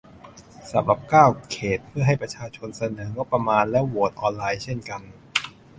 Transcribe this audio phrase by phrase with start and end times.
[0.71, 5.01] สำหรับ เก้า เขต เพื่อให้ประชาชนเสนองบประมาณ และ โหวตออนไลน์เช่นกัน